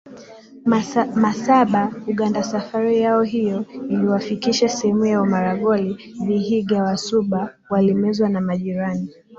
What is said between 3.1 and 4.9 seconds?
hiyo iliwafikisha